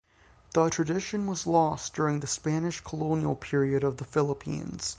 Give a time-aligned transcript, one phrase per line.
[0.55, 4.89] The tradition was lost during the Spanish colonial period of the Philippines.